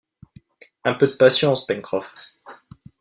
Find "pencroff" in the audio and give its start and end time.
1.67-2.35